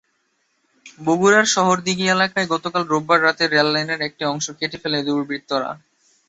বগুড়ার 0.99 1.45
শহরদীঘি 1.47 2.05
এলাকায় 2.07 2.47
গতকাল 2.53 2.83
রোববার 2.85 3.19
রাতে 3.23 3.43
রেললাইনের 3.47 4.01
একটি 4.07 4.23
অংশ 4.25 4.45
কেটে 4.59 4.77
ফেলে 4.83 4.99
দুর্বৃত্তরা। 5.07 5.71